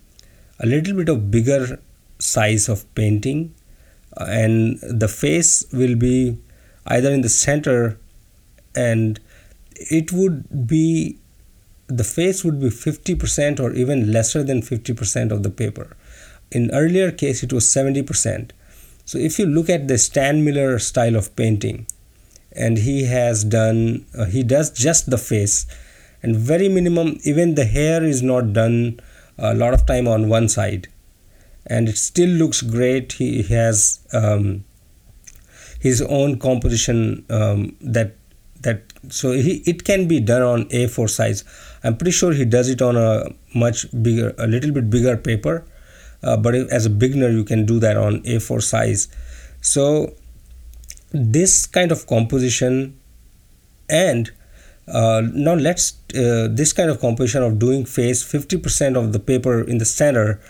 [0.58, 1.78] a little bit of bigger
[2.18, 3.54] size of painting
[4.16, 6.38] and the face will be
[6.86, 7.98] either in the center
[8.74, 9.20] and
[9.78, 11.18] it would be
[11.88, 15.96] the face would be 50% or even lesser than 50% of the paper.
[16.50, 18.50] In earlier case it was 70%
[19.04, 21.86] so if you look at the stan miller style of painting
[22.52, 25.66] and he has done uh, he does just the face
[26.22, 28.98] and very minimum even the hair is not done
[29.38, 30.88] a lot of time on one side
[31.66, 33.12] and it still looks great.
[33.14, 34.64] He has um,
[35.80, 38.14] his own composition um, that
[38.60, 41.44] that so he, it can be done on a4 size.
[41.84, 45.64] I'm pretty sure he does it on a much bigger a little bit bigger paper
[46.22, 49.08] uh, but as a beginner you can do that on a4 size.
[49.60, 50.14] So
[51.12, 52.98] this kind of composition
[53.88, 54.30] and
[54.88, 59.62] uh, now let's uh, this kind of composition of doing face 50% of the paper
[59.62, 60.40] in the center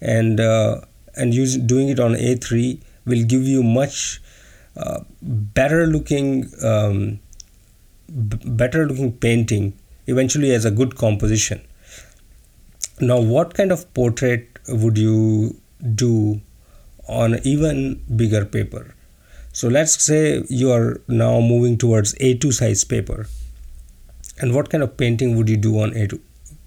[0.00, 0.80] and uh,
[1.16, 4.20] and use doing it on A3 will give you much
[4.76, 7.20] uh, better looking um,
[8.08, 9.72] better looking painting
[10.06, 11.60] eventually as a good composition.
[13.00, 15.56] Now what kind of portrait would you
[15.94, 16.40] do
[17.08, 18.94] on even bigger paper?
[19.52, 23.26] So let's say you are now moving towards A2 size paper.
[24.40, 26.20] And what kind of painting would you do on A2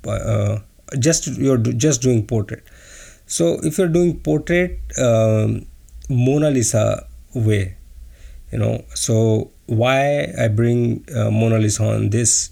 [0.08, 0.60] uh,
[1.00, 2.64] just you're just doing portrait?
[3.26, 5.66] So if you're doing portrait um,
[6.10, 7.76] Mona Lisa way,
[8.52, 12.50] you know, so why I bring uh, Mona Lisa on this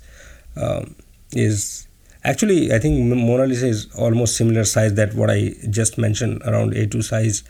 [0.56, 0.96] um,
[1.32, 1.88] is
[2.24, 6.74] actually I think Mona Lisa is almost similar size that what I just mentioned around
[6.74, 7.44] A2 size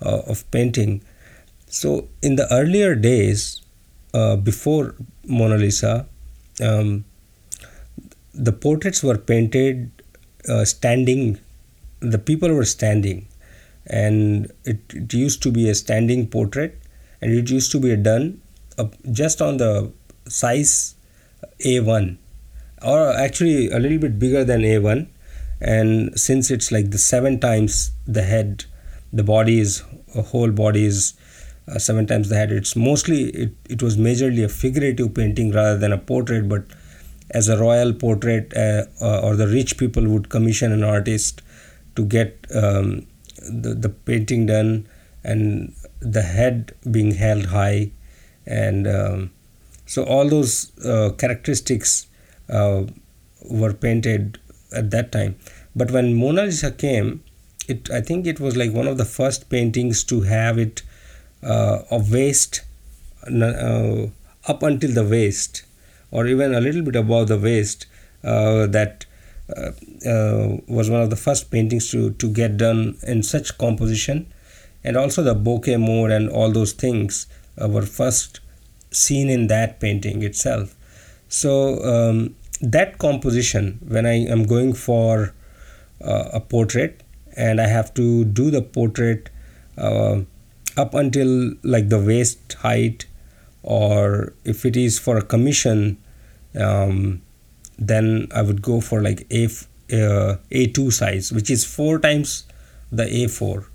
[0.00, 1.02] uh, of painting.
[1.66, 3.62] So in the earlier days
[4.14, 6.06] uh, before Mona Lisa,
[6.62, 7.04] um,
[8.32, 9.90] the portraits were painted
[10.48, 11.38] uh, standing
[12.00, 13.26] the people were standing
[13.86, 16.78] and it, it used to be a standing portrait
[17.20, 18.40] and it used to be done
[18.78, 19.92] uh, just on the
[20.28, 20.94] size
[21.64, 22.16] A1
[22.82, 25.08] or actually a little bit bigger than A1
[25.60, 28.64] and since it's like the seven times the head
[29.12, 29.82] the body is
[30.14, 31.14] a whole body is
[31.68, 35.78] uh, seven times the head it's mostly it, it was majorly a figurative painting rather
[35.78, 36.64] than a portrait but
[37.30, 41.42] as a royal portrait uh, uh or the rich people would commission an artist
[41.96, 44.86] to get um, the, the painting done
[45.24, 47.90] and the head being held high
[48.46, 49.30] and um,
[49.86, 52.06] so all those uh, characteristics
[52.48, 52.82] uh,
[53.50, 54.38] were painted
[54.72, 55.36] at that time.
[55.74, 57.22] But when mona lisa came
[57.68, 60.82] it i think it was like one of the first paintings to have it
[61.42, 62.62] uh, waist
[63.28, 64.06] uh,
[64.46, 65.64] up until the waist
[66.10, 67.86] or even a little bit above the waist
[68.24, 69.04] uh, that
[69.56, 69.70] uh,
[70.08, 74.26] uh, was one of the first paintings to, to get done in such composition.
[74.82, 77.26] And also the bokeh mode and all those things
[77.58, 78.40] were first
[78.90, 80.74] seen in that painting itself
[81.28, 85.34] so um, that composition when i am going for
[86.04, 87.02] uh, a portrait
[87.36, 89.30] and i have to do the portrait
[89.78, 90.20] uh,
[90.76, 93.06] up until like the waist height
[93.62, 95.98] or if it is for a commission
[96.58, 97.22] um,
[97.78, 102.44] then I would go for like A uh, A2 size, which is four times
[102.90, 103.66] the A4.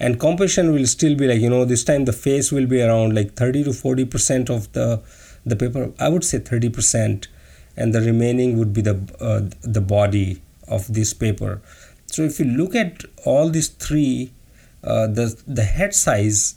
[0.00, 3.14] And composition will still be like you know this time the face will be around
[3.14, 5.02] like 30 to 40 percent of the
[5.44, 5.92] the paper.
[5.98, 7.28] I would say 30 percent,
[7.76, 11.60] and the remaining would be the uh, the body of this paper.
[12.06, 14.32] So if you look at all these three,
[14.84, 16.54] uh, the the head size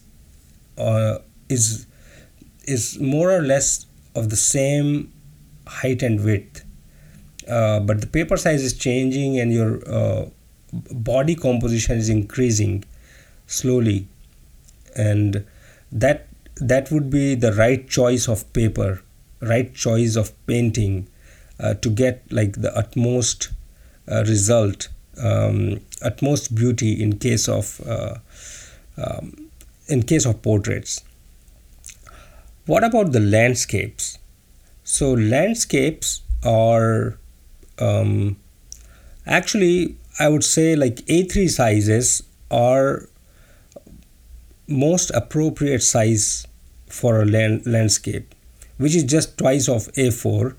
[0.77, 1.19] uh,
[1.49, 1.87] is
[2.65, 5.11] is more or less of the same
[5.65, 6.63] height and width
[7.47, 10.25] uh, but the paper size is changing and your uh,
[10.71, 12.83] body composition is increasing
[13.51, 14.07] slowly.
[14.95, 15.45] And
[15.91, 16.27] that
[16.57, 19.01] that would be the right choice of paper
[19.41, 21.07] right choice of painting
[21.59, 23.49] uh, to get like the utmost
[24.07, 24.89] uh, result
[25.21, 28.15] um, utmost beauty in case of uh,
[28.97, 29.49] um,
[29.87, 31.03] in case of portraits.
[32.65, 34.17] What about the landscapes?
[34.83, 37.17] So landscapes are
[37.79, 38.37] um,
[39.25, 43.07] actually i would say like a3 sizes are
[44.71, 46.47] most appropriate size
[46.87, 48.33] for a land, landscape
[48.77, 50.55] which is just twice of a4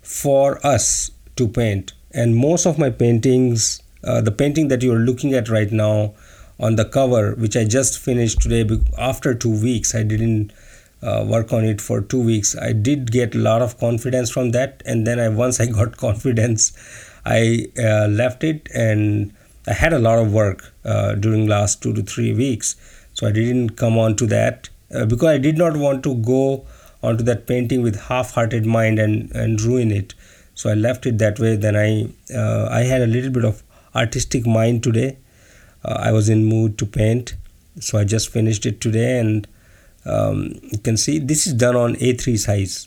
[0.00, 1.92] for us to paint.
[2.12, 6.14] And most of my paintings uh, the painting that you're looking at right now
[6.60, 8.64] on the cover which i just finished today
[8.96, 10.52] after two weeks i didn't
[11.02, 12.56] uh, work on it for two weeks.
[12.56, 14.82] I did get a lot of confidence from that.
[14.84, 16.72] And then i once i got confidence
[17.24, 18.68] i uh, left it.
[18.74, 19.32] And
[19.66, 22.76] i had a lot of work uh, during last two to three weeks
[23.18, 26.42] so i didn't come on to that uh, because i did not want to go
[27.02, 30.14] onto that painting with half-hearted mind and and ruin it.
[30.54, 31.56] So i left it that way.
[31.56, 33.62] Then i uh, i had a little bit of
[33.94, 35.16] artistic mind today.
[35.84, 37.34] Uh, i was in mood to paint.
[37.80, 39.46] So i just finished it today and
[40.04, 42.86] um, you can see this is done on A3 size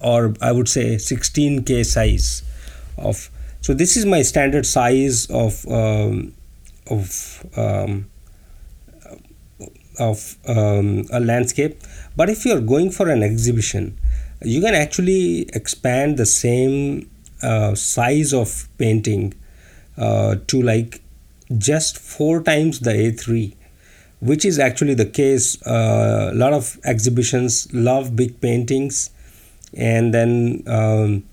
[0.00, 2.42] or I would say 16k size
[2.96, 6.32] of so this is my standard size of um,
[6.86, 8.06] of um,
[10.00, 11.80] of um, a landscape
[12.16, 13.96] but if you're going for an exhibition
[14.42, 17.10] you can actually expand the same
[17.42, 19.34] uh, size of painting
[19.98, 21.02] uh, to like
[21.58, 23.54] just four times the A3
[24.20, 25.60] which is actually the case.
[25.66, 29.10] Uh, a lot of exhibitions love big paintings,
[29.74, 31.24] and then um,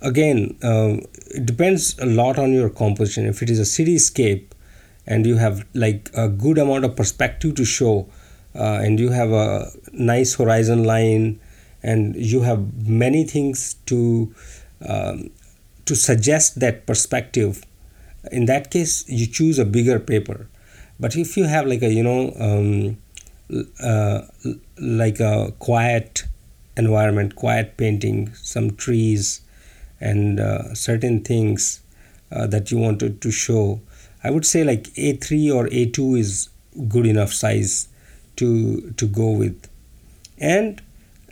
[0.00, 0.96] again, uh,
[1.34, 3.26] it depends a lot on your composition.
[3.26, 4.46] If it is a cityscape,
[5.06, 8.08] and you have like a good amount of perspective to show,
[8.54, 11.40] uh, and you have a nice horizon line,
[11.82, 14.34] and you have many things to
[14.86, 15.30] um,
[15.84, 17.64] to suggest that perspective.
[18.32, 20.48] In that case, you choose a bigger paper
[20.98, 22.96] but if you have like a you know um,
[23.82, 24.22] uh,
[24.78, 26.24] like a quiet
[26.76, 29.40] environment quiet painting some trees
[30.00, 31.80] and uh, certain things
[32.32, 33.80] uh, that you wanted to show
[34.26, 36.48] i would say like a3 or a2 is
[36.88, 37.88] good enough size
[38.36, 39.68] to to go with.
[40.38, 40.82] And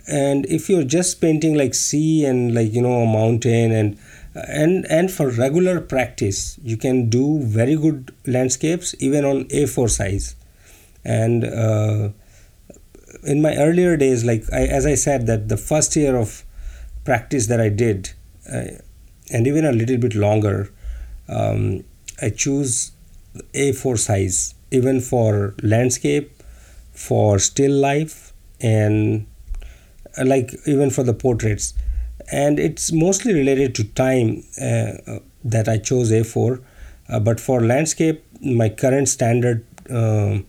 [0.07, 3.97] and if you're just painting like sea and like you know a mountain and
[4.35, 10.35] and and for regular practice you can do very good landscapes even on a4 size.
[11.03, 12.09] And uh,
[13.23, 16.43] in my earlier days like I, as i said that the first year of
[17.05, 18.11] practice that i did
[18.51, 18.65] uh,
[19.31, 20.71] and even a little bit longer
[21.27, 21.83] um,
[22.21, 22.91] i choose
[23.53, 26.31] a4 size even for landscape
[26.93, 29.25] for still life and
[30.17, 31.73] uh, like even for the portraits
[32.31, 36.61] and it's mostly related to time uh, that I chose A4.
[37.07, 40.39] Uh, but for landscape, my current standard uh,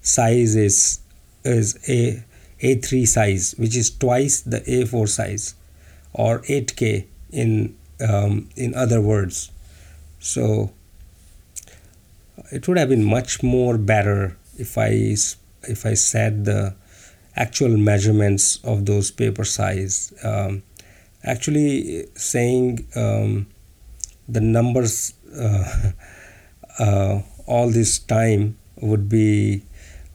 [0.00, 1.00] size is
[1.44, 2.24] is a
[2.62, 5.54] A3 size, which is twice the A4 size,
[6.12, 9.50] or 8K in um, in other words.
[10.18, 10.72] So
[12.52, 15.16] it would have been much more better if I
[15.62, 16.74] if I said the
[17.34, 20.12] actual measurements of those paper size.
[20.22, 20.62] Um,
[21.24, 23.46] actually saying um,
[24.28, 25.92] the numbers uh,
[26.78, 29.62] uh, all this time would be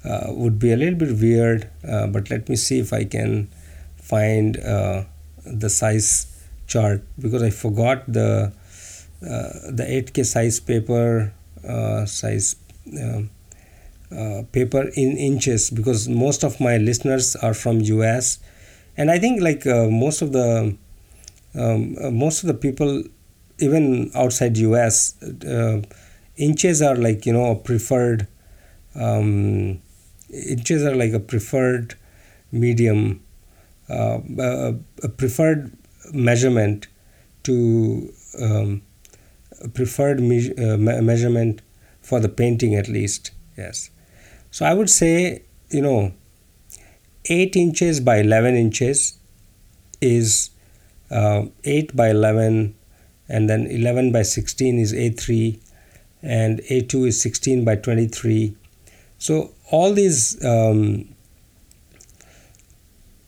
[0.04, 3.50] uh, would be a little bit weird uh, but let me see if I can
[3.98, 5.04] find uh,
[5.46, 6.28] the size
[6.68, 8.52] chart because I forgot the
[9.22, 11.34] uh, the 8k size paper
[12.06, 12.56] size
[13.02, 13.30] um,
[14.52, 18.40] paper in inches because most of my listeners are from US
[18.98, 20.76] and I think like most of the
[21.56, 23.04] um, uh, most of the people
[23.60, 25.82] even outside us uh,
[26.38, 28.28] inches are like you know a preferred
[28.96, 29.82] um,
[30.30, 31.96] inches are like a preferred
[32.52, 33.22] medium
[33.90, 35.76] uh, a, a, preferred
[36.14, 36.88] measurement
[37.44, 38.82] to um,
[39.74, 41.62] preferred me- uh, measurement
[42.02, 43.90] for the painting at least yes.
[44.50, 46.14] So i would say you know
[47.26, 49.20] 8 inches by 11 inches
[50.02, 50.50] is
[51.12, 52.76] uh, 8 by 11
[53.30, 55.60] and then 11 by 16 is A3
[56.22, 58.56] and A2 is 16 by 23
[59.18, 61.14] so all these um,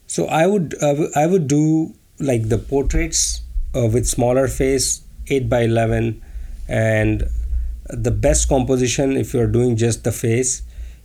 [0.08, 3.42] so I would uh, I would do like the portraits
[3.76, 6.22] uh, with smaller face 8 by 11
[6.68, 7.24] and
[7.90, 10.64] the best composition if you're doing just the face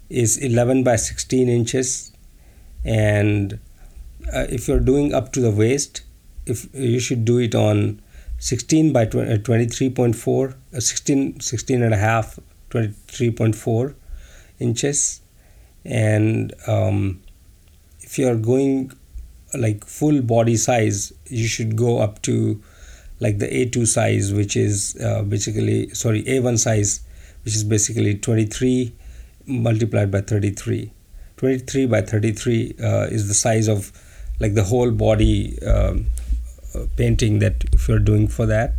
[0.08, 2.12] is 11 by 16 inches.
[2.84, 3.58] And
[4.32, 6.02] uh, if you're doing up to the waist
[6.48, 8.00] if you should do it on
[8.38, 12.38] 16 by 20, uh, 23.4 uh, 16 16 and a half
[12.70, 13.94] 23.4
[14.58, 15.20] inches.
[15.84, 17.22] And um,
[18.00, 18.92] if you are going
[19.54, 22.62] like full body size you should go up to
[23.20, 27.00] like the A2 size which is uh, basically sorry A1 size
[27.44, 28.92] which is basically 23
[29.46, 30.92] multiplied by 33
[31.36, 33.92] 23 by 33 uh, is the size of
[34.40, 36.06] like the whole body um,
[36.74, 38.74] uh, painting that if you're doing for that.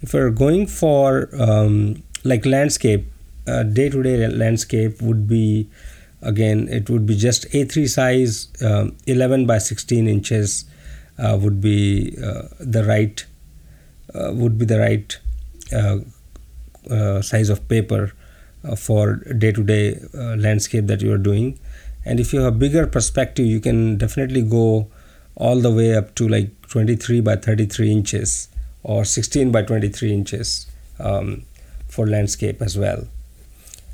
[0.00, 3.06] If you're going for um, like landscape
[3.46, 5.68] day to day landscape would be
[6.20, 10.64] again it would be just a3 size um, 11 by 16 inches
[11.18, 13.24] uh, would be uh, the right
[14.14, 15.18] would be the right
[15.72, 15.98] uh,
[16.90, 18.12] uh, size of paper
[18.64, 20.00] uh, for day-to-day
[20.36, 21.58] landscape that you are doing.
[22.04, 24.88] And if you have a bigger perspective you can definitely go
[25.36, 28.48] all the way up to like 23 by 33 inches
[28.82, 30.66] or 16 by 23 inches
[30.98, 31.44] um,
[31.88, 33.06] for landscape as well.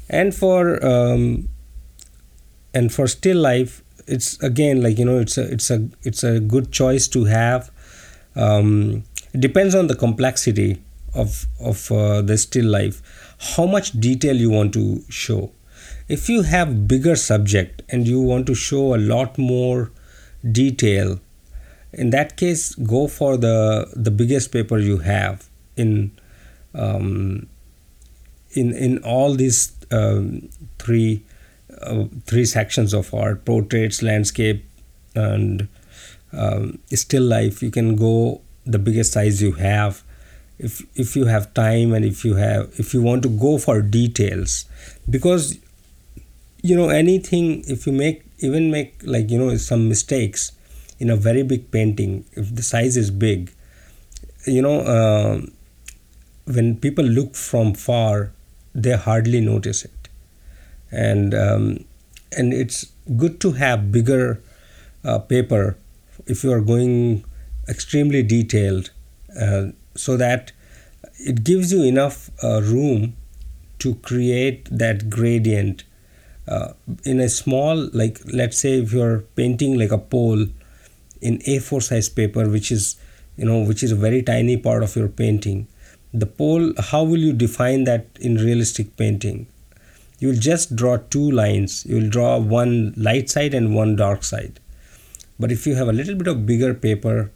[0.09, 1.49] And for um,
[2.73, 6.41] and for still life it's again like you know it's a it's a it's a
[6.41, 7.71] good choice to have
[8.35, 10.83] um, it depends on the complexity
[11.15, 13.03] of of uh, the still life
[13.57, 15.53] how much detail you want to show.
[16.09, 19.91] If you have bigger subject and you want to show a lot more
[20.53, 21.21] detail
[21.93, 26.11] in that case go for the the biggest paper you have in
[26.75, 27.47] um,
[28.53, 30.49] in in all these um,
[30.79, 31.25] three
[31.81, 34.65] uh, three sections of art portraits landscape
[35.15, 35.69] and
[36.33, 38.41] um, still life you can go
[38.71, 40.03] the biggest size you have.
[40.59, 43.81] If if you have time and if you have if you want to go for
[43.83, 44.65] details.
[45.09, 45.59] Because
[46.63, 50.53] you know anything if you make even make like you know some mistakes
[50.99, 53.53] in a very big painting if the size is big
[54.45, 55.41] you know uh,
[56.47, 58.33] when people look from far
[58.75, 60.09] they hardly notice it.
[60.91, 61.85] And um,
[62.37, 64.41] and it's good to have bigger
[65.05, 65.77] uh, paper
[66.27, 67.25] if you are going
[67.69, 68.91] extremely detailed
[69.41, 70.53] uh, so that
[71.19, 73.17] it gives you enough uh, room
[73.79, 75.85] to create that gradient
[76.47, 76.73] uh,
[77.05, 80.47] in a small like let's say if you're painting like a pole
[81.21, 82.97] in a4 size paper which is
[83.37, 85.67] you know which is a very tiny part of your painting
[86.13, 89.47] the pole how will you define that in realistic painting?
[90.19, 91.85] You will just draw two lines.
[91.87, 94.59] You will draw one light side and one dark side.
[95.39, 97.31] But if you have a little bit of bigger paper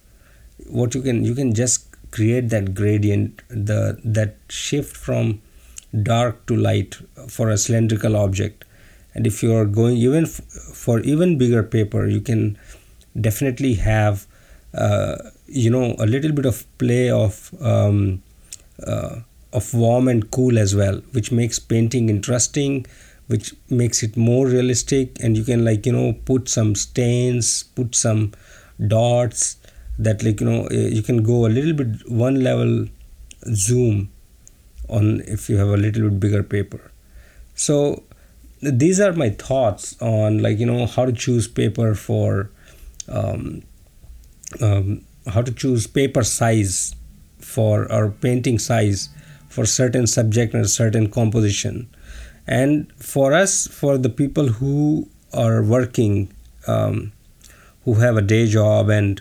[0.68, 5.40] what you can you can just create that gradient the that shift from
[6.02, 6.96] dark to light
[7.28, 8.64] for a cylindrical object.
[9.14, 10.40] And if you are going even f-
[10.74, 12.58] for even bigger paper you can
[13.20, 14.26] definitely have
[14.74, 18.22] uh, you know a little bit of play of um,
[18.86, 19.20] uh,
[19.52, 22.86] of warm and cool as well which makes painting interesting
[23.26, 25.16] which makes it more realistic.
[25.22, 28.32] And you can like you know put some stains put some
[28.86, 29.56] dots
[29.98, 32.86] that like you know eh, you can go a little bit one level
[33.54, 34.10] zoom
[34.88, 36.90] on if you have a little bit bigger paper.
[37.54, 38.02] So
[38.60, 42.50] these are my thoughts on like you know how to choose paper for
[43.08, 43.62] um,
[44.60, 46.94] um, how to choose paper size
[47.38, 49.08] for or painting size
[49.48, 51.88] for certain subject and certain composition.
[52.46, 56.32] And for us for the people who are working
[56.66, 57.12] um,
[57.84, 59.20] who have a day job and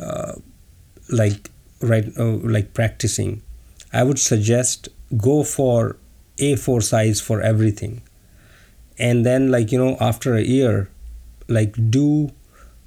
[0.00, 0.32] uh,
[1.10, 3.42] like right uh, like practicing
[3.92, 5.96] i would suggest go for
[6.40, 8.02] a4 size for everything.
[8.98, 10.90] And then like you know after a year
[11.48, 12.30] like do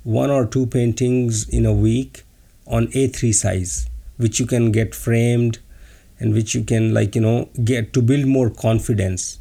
[0.03, 2.23] one or two paintings in a week
[2.67, 5.59] on a3 size which you can get framed
[6.19, 9.39] and which you can like you know get to build more confidence.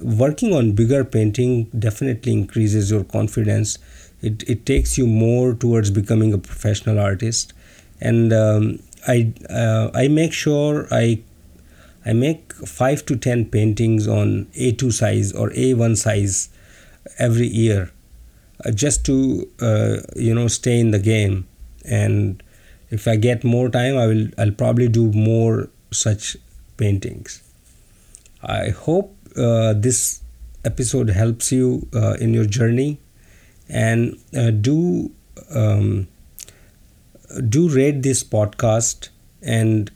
[0.00, 3.78] Working on bigger painting definitely increases your confidence
[4.20, 7.52] it, it takes you more towards becoming a professional artist.
[8.00, 11.22] And um, I uh, I make sure I
[12.04, 16.48] I make 5 to 10 paintings on A2 size or A1 size
[17.18, 17.90] every year
[18.64, 21.46] uh, just to uh, you know stay in the game.
[21.84, 22.42] And
[22.90, 26.36] if I get more time I will I'll probably do more such
[26.76, 27.42] paintings.
[28.42, 30.22] I hope uh, this
[30.64, 32.98] episode helps you uh, in your journey
[33.68, 35.10] and uh, do
[35.54, 36.08] um,
[37.48, 39.08] do rate this podcast.
[39.42, 39.90] And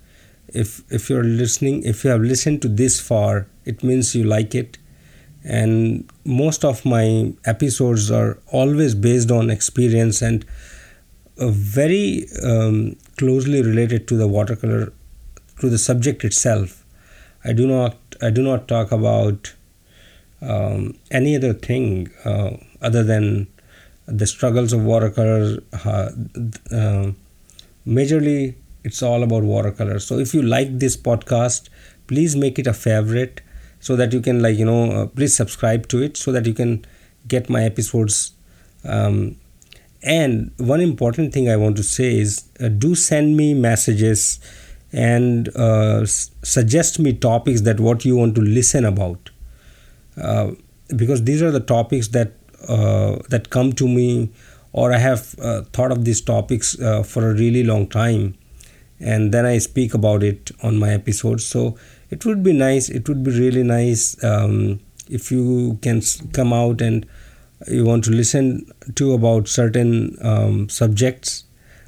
[0.49, 4.55] if if you're listening if you have listened to this far it means you like
[4.55, 4.79] it.
[5.45, 10.45] And most of my episodes are always based on experience and
[11.37, 14.93] very um, closely related to the watercolor
[15.61, 16.85] to the subject itself.
[17.45, 19.53] I do not i do not talk about
[20.41, 22.51] um, any other thing uh,
[22.81, 23.47] other than
[24.07, 26.11] the struggles of watercolor uh,
[26.73, 27.13] uh,
[27.87, 31.69] majorly it's all about watercolor so if you like this podcast
[32.07, 33.41] please make it a favorite
[33.81, 36.55] so that you can like you know uh, please subscribe to it so that you
[36.55, 36.85] can
[37.29, 38.33] get my episodes.
[38.85, 39.37] Um,
[40.03, 44.41] and one important thing i want to say is uh, do send me messages
[44.93, 49.31] and uh, s- suggest me topics that what you want to listen about.
[50.21, 50.53] Uh,
[50.97, 52.33] because these are the topics that
[53.29, 54.31] that come to me
[54.73, 58.35] or i have uh, thought of these topics uh, for a really long time
[59.01, 61.45] and then i speak about it on my episodes.
[61.45, 61.77] So
[62.11, 66.03] it would be nice it would be really nice um, if you can
[66.33, 67.07] come out and
[67.69, 71.45] you want to listen to about certain um, subjects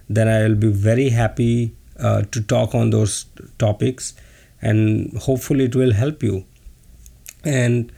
[0.09, 3.27] then i will be very happy uh, to talk on those
[3.59, 4.15] topics
[4.61, 6.45] and hopefully it will help you.
[7.45, 7.93] And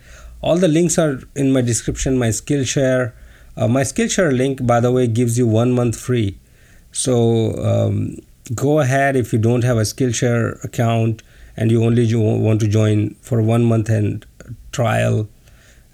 [0.46, 3.12] all the links are in my description my skillshare.
[3.56, 6.38] Uh, my skillshare link by the way gives you one month free.
[6.92, 7.14] So
[7.70, 8.18] um,
[8.54, 11.24] go ahead if you don't have a skillshare account
[11.56, 14.24] and you only want to join for one month and
[14.70, 15.28] trial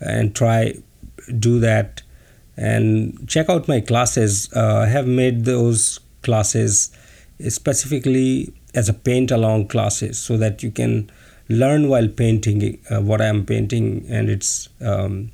[0.00, 0.74] and try
[1.38, 2.02] do that.
[2.54, 4.52] And check out my classes.
[4.54, 6.90] Uh, i have made those classes
[7.48, 11.10] specifically as a paint along classes so that you can
[11.52, 15.30] learn while painting uh, what i'm painting and it's um,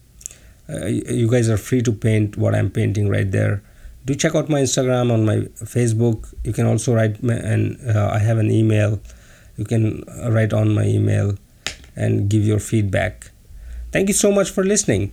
[0.68, 3.62] uh, you guys are free to paint what i'm painting right there.
[4.04, 6.32] Do check out my instagram on my facebook.
[6.44, 9.00] You can also write and uh, i have an email.
[9.56, 11.36] You can write on my email
[11.96, 13.30] and give your feedback.
[13.92, 15.12] Thank you so much for listening